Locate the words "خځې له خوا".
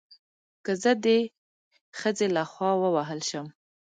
1.99-2.71